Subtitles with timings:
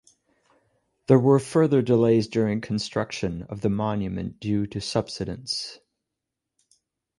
[1.05, 5.77] There were further delays during construction of the monument due to subsidence.